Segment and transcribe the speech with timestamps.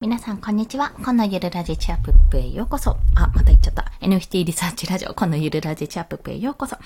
[0.00, 0.90] 皆さん、こんにちは。
[1.04, 2.92] このゆるラジチャップップへようこそ。
[3.16, 3.90] あ、また言っちゃった。
[4.00, 5.12] NFT リサーチラジオ。
[5.12, 6.76] このゆるラジチャップップへようこそ。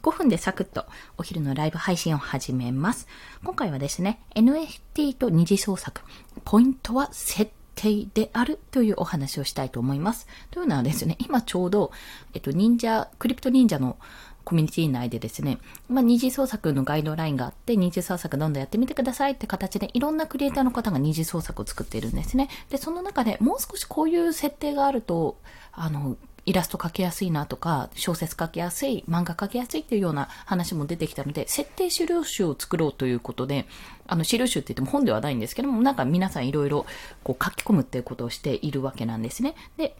[0.00, 0.86] 5分でサクッと
[1.18, 3.08] お昼のライブ配信を始めます。
[3.44, 6.00] 今回はですね、NFT と二次創作。
[6.46, 10.26] ポイントは設定であるというお話をしたいと思います。
[10.50, 11.92] というのはですね、今ちょうど、
[12.32, 13.98] えっと、忍者、クリプト忍者の
[14.46, 15.58] コミュニティ内でですね、
[15.88, 22.48] まあ、二次創作のガイドラインがあって、二次創作どんどんやってみてくださいって形で、いろんなクリエイターの方が二次創作を作っているんですね。
[22.70, 25.36] で、その中でもう少しこういう設定があると、
[25.72, 33.66] あの、イラスト描きやすいなとか、小説書きやすい、漫画描きやすいっていうような話も出てきたので、設定資料集を作ろうということで、
[34.06, 36.86] あの、資料集って言っても本ではないんですけども、なんか皆さんいろいろ
[37.24, 39.56] こう書き込むっていうことをしているわけなんですね。
[39.76, 39.96] で、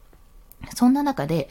[0.74, 1.48] そんな中で、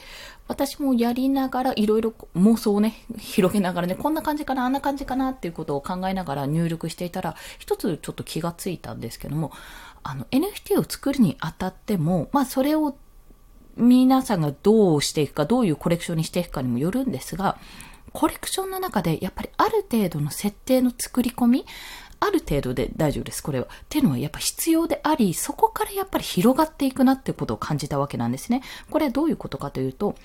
[0.48, 9.52] 私もやりながら、いろいろ妄想をね、広げながらね、こんな感じかな、あんな感じかなっていうことを考えながら入力していたら、一つちょっと気がついたんですけども、
[10.02, 12.96] あの、NFT を作るにあたっても、まあ、それを
[13.76, 17.58] 皆さんがどうしていくか、どういうコレクションにしていくかにもよるんですが、
[18.12, 21.66] コレクションの中でやっぱりある程度の設定の作り込み、
[22.20, 23.66] ある程度で大丈夫です、これは。
[23.66, 28.62] っていうのはやっぱ必要であり、そこからやっぱり広がっていくなってことを感じたわけなんですね。
[28.90, 30.16] これどういうことかというと、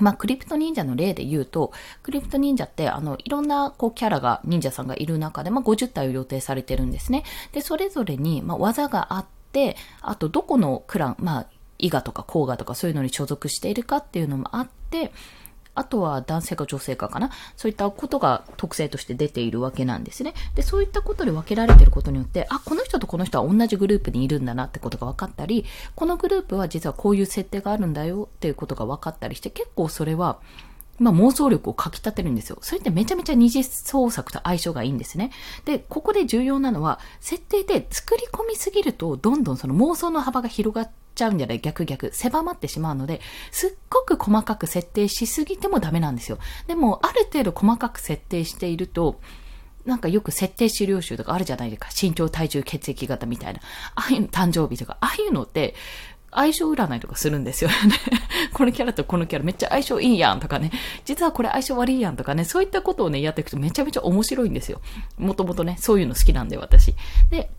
[0.00, 7.24] まあ、クリプト忍者の例で言うと、クリプト忍者って、あの、いろんな、こう、キャラが、忍者さんがいる中で、まあ、50体を予定されてるんですね。
[7.52, 11.46] で、それぞれに、まあ、技があって、あと、どこのクラン、まあ、
[11.78, 15.12] 伊賀とか甲賀とかそういうのに所属しているかっていうのもあって、
[15.78, 17.30] あとは男性か女性かかな。
[17.56, 20.34] そういったことが特性として出ているわけなんですね。
[20.54, 30.38] で、そういったことで分けられていることによって、あ、この人とこの人は同じグループにいるんだなってことが分かったり、このグループは実はこういう設定があるんだよっていうことが分かったりして、結構それは、
[30.98, 32.58] まあ、妄想力をかき立てるんですよ。
[32.60, 35.30] それってめちゃめちゃ二次創作と相性がいいんですね。
[35.64, 41.60] で、ここで重要なのは、設定で作り込みすぎると、どんどんその妄想の幅が広がっちゃうんじゃない？
[41.60, 42.10] 逆逆。
[42.12, 46.38] 狭まってしまうので、すっごく細かく設定しすぎてもダメなんですよ。
[46.66, 49.20] でも、ある程度細かく設定していると、
[49.84, 51.88] なんかよく設定資料集とかあるじゃないですか。
[52.00, 53.60] 身長、体重、血液型みたいな。
[53.94, 55.74] ああいうの誕生日とか、ああいうのって、
[56.30, 57.76] 相性占いとかするんですよね。
[58.52, 60.70] このキャラとこのキャラめっちゃ相性いいやんとかね。
[61.04, 62.44] 実はこれ相性悪いやんとかね。
[62.44, 64.80] そういったことをね、やっていくとめちゃめちゃ面白いんですよ。
[65.16, 66.94] もともとね、そういうの好きなんで私。
[67.30, 67.50] で、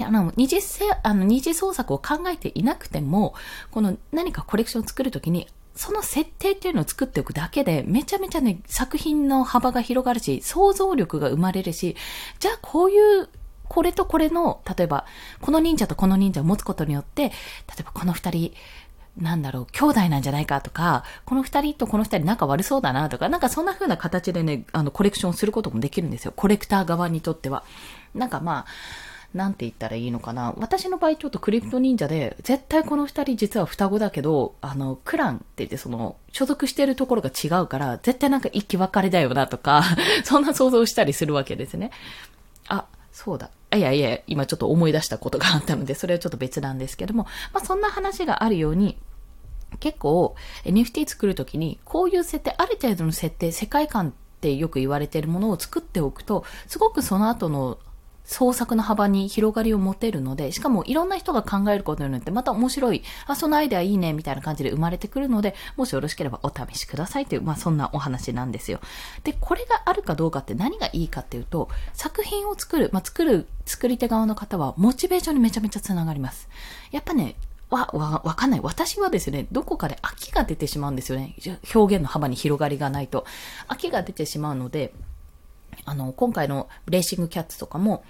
[0.00, 3.34] あの、二次せ、あの、二次創作を考えていなくても、
[3.70, 11.96] この何かコレクションを作るときに、その設定っていうのを作っておくだけで、めちゃめちゃね、作品の幅が広がるし、想像力が生まれるし、
[12.38, 13.28] じゃあこういう
[13.72, 15.06] これとこれの、例えば、
[15.40, 17.30] この忍者とこの忍者を持つことによって、例
[17.80, 18.52] えばこの二人、
[19.16, 26.34] なんだろう、兄弟なんじゃないかとか、この二人とこの二人仲悪そうだなとか、なんかそんな風な形でね、あの、コレクションすることもできるんですよ。
[26.36, 27.64] コレクター側にとっては。
[28.14, 28.66] なんかまあ、
[29.32, 30.52] なんて言ったらいいのかな。
[30.58, 39.82] 私の場合ちょっとクリプト忍者で、絶対この二人実は双子だけど、あの、クランって言ってその、所属してるところが違うから、絶対なんか一気別れだよなとか、
[40.24, 41.90] そんな想像したりするわけですね。
[42.68, 43.50] あ、そうだ。
[43.74, 48.98] いやいや、今ちょっと思い出したことがあったので、それはちょっと別なんですけども、まあそんな話があるように、
[49.80, 50.34] 結構
[50.64, 57.78] NFT 作るときに、こういう設定、ある程度の設定、世界観ってよく言われているものを作っておくと、すごくその後の
[58.24, 68.80] 創作の幅に広がりを持てるので、しかもいろんな人が考えることによってまた面白い、あ、そのアイデアいいね、みたいな感じで生まれてくるので、もしよろしければお試しくださいという、まあそんなお話なんですよ。
[69.24, 76.48] で、これがあるかどうかって何がいいかっていうと、作品を作る、まあ作る、作り手側の方はモチベーションにめちゃめちゃつながります。
[76.90, 77.36] やっぱね、
[77.70, 78.60] わ、わ、わかんない。
[78.62, 81.34] 私はですね、どこかで飽きが出てしまうんですよね。
[81.74, 83.24] 表現の幅に広がりがないと。
[83.68, 84.92] 飽きが出てしまうので、
[85.84, 88.04] あの、今回のレーシングキャッツとかも、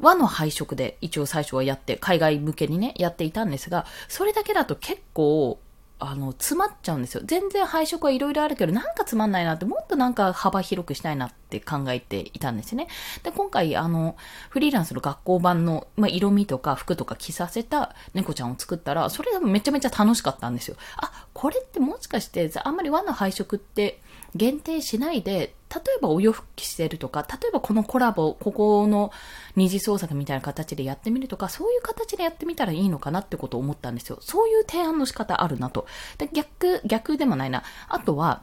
[0.00, 5.58] 和の配色で一応最初はやって、海外向けにね、やっていたんですが、それだけだと結構、
[6.00, 7.22] あの、詰まっちゃうんですよ。
[7.24, 12.86] 全然配色はいろいろあるけど、なんかつまんないなって、もっとなんか幅広くしたいなって考えていたんですね。
[13.24, 14.16] で、今回、あの、
[14.48, 20.76] フリーランスの学校版の、まあ、色味とか服とか着させた猫ちゃんを作ったら、それでもめちゃめちゃ楽しかったんですよ。
[20.98, 24.00] あ、これってもしかして、あんまり和の配色って
[24.36, 29.12] 限定しないで、例えばお洋服着せるとか、例えばこのコラボ、ここの
[29.56, 34.18] 二次創作みたいな形でやってみるとか、そういう形でやってみたらいいのかなってことを思ったんですよ。
[34.20, 35.86] そういう提案の仕方あるなと。
[36.16, 37.62] で逆、逆でもないな。
[37.88, 38.42] あとは、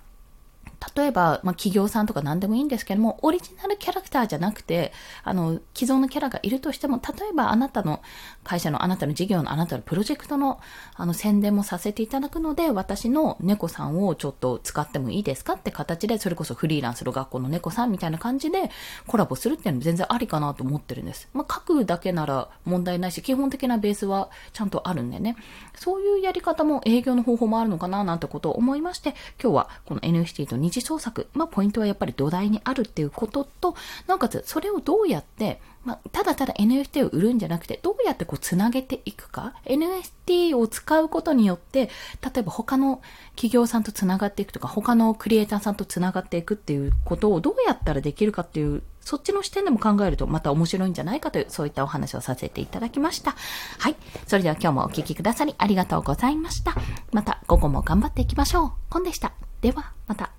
[0.96, 4.92] 例えば、まあ、企業さんとか何でもいいんですけども、オリジナルキャラクターじゃなくて、
[5.24, 8.02] あの、既存のキャラがいるとしても、例えばあなたの
[8.44, 10.60] 会社のあなたの事業のあなたのプロジェクトの、
[10.96, 18.70] あの、宣伝もさせていただくので、私の猫さんをちょっと使ってもいいですかって形で、それこそフリーランスの学校の猫さんみたいな感じで
[19.08, 21.30] コラボするっていうのも全然ありかなと思ってるんです。
[21.34, 25.36] まあ、書くだけなら問題ないし、基本的なベースはちゃんとあるんでね。
[25.76, 33.76] そういうやり方も営業の方法もあるのかななんてことを思いまして、今日はこの NFT と次創作、まあ、ポイントはやっぱり土台にあるっていうことと、
[34.08, 39.54] なおかつそれをどうやってまあ、ただただ NFT を売るんじゃなくて、どうやってこうつなげていくか。
[39.66, 41.92] NFT を使うことによって、
[42.24, 43.02] 例えば他の
[43.36, 53.36] 企業さんとつながっていくとか、他のクリエイターさんとつながっていくっていうことをどうやったらできるかっていう、そっちの視点でも考えるとまた面白いんじゃないかという、そういったお話をさせていただきました。
[53.78, 53.96] はい。
[54.26, 56.74] それでは今日もお聴きくださりありがとうございました。
[57.12, 58.72] また午後も頑張っていきましょう。
[58.90, 59.34] コンでした。
[59.62, 60.35] では、また。